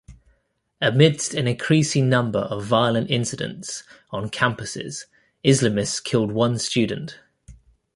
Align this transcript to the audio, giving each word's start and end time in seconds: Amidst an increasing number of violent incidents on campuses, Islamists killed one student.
Amidst 0.81 1.35
an 1.35 1.47
increasing 1.47 2.09
number 2.09 2.39
of 2.39 2.65
violent 2.65 3.11
incidents 3.11 3.83
on 4.09 4.31
campuses, 4.31 5.05
Islamists 5.45 6.03
killed 6.03 6.31
one 6.31 6.57
student. 6.57 7.19